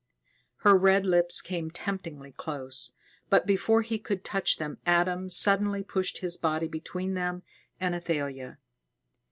Her 0.65 0.75
red 0.75 1.05
lips 1.05 1.43
came 1.43 1.69
temptingly 1.69 2.31
close; 2.31 2.93
but 3.29 3.45
before 3.45 3.83
he 3.83 3.99
could 3.99 4.23
touch 4.23 4.57
them, 4.57 4.79
Adam 4.83 5.29
suddenly 5.29 5.83
pushed 5.83 6.21
his 6.21 6.37
body 6.37 6.67
between 6.67 7.15
him 7.15 7.43
and 7.79 7.93
Athalia. 7.93 8.57